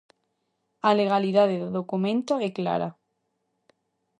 A 0.89 0.91
legalidade 0.99 1.55
do 1.63 1.69
documento 1.79 2.33
é 2.47 2.49
clara. 2.57 2.89